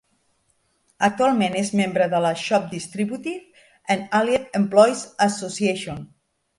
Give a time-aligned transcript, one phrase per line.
[1.07, 6.07] Actualment és membre de la Shop Distributive and Allied Employees Association.